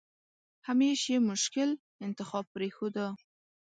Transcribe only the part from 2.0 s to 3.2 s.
انتخاب پرېښوده.